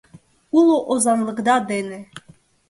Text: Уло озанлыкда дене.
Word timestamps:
Уло 0.57 0.77
озанлыкда 0.93 1.55
дене. 1.69 1.99